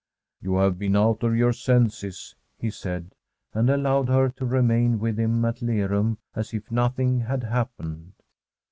* 0.23 0.41
You 0.41 0.55
have 0.55 0.79
been 0.79 0.95
out 0.95 1.21
of 1.21 1.35
your 1.35 1.53
senses,' 1.53 2.35
he 2.57 2.71
said, 2.71 3.13
and 3.53 3.69
allowed 3.69 4.09
her 4.09 4.29
to 4.29 4.47
remain 4.47 4.97
with 4.99 5.19
him 5.19 5.45
at 5.45 5.61
Lerum 5.61 6.17
as 6.33 6.55
if 6.55 6.71
nothing 6.71 7.19
had 7.19 7.43
happened. 7.43 8.13